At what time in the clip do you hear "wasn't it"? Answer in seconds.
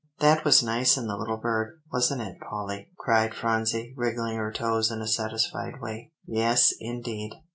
1.93-2.39